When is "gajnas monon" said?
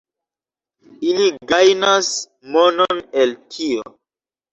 1.51-3.03